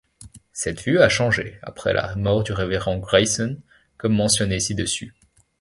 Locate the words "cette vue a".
0.51-1.09